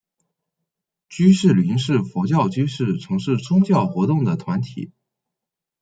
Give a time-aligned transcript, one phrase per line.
[1.09, 4.91] 居士林是佛教居士从事宗教活动的团体。